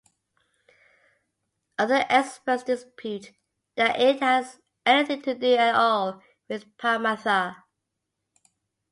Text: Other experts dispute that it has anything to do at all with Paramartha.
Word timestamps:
Other 1.77 2.07
experts 2.09 2.63
dispute 2.63 3.33
that 3.75 3.99
it 3.99 4.19
has 4.19 4.59
anything 4.83 5.21
to 5.21 5.35
do 5.35 5.53
at 5.57 5.75
all 5.75 6.23
with 6.49 6.75
Paramartha. 6.77 7.55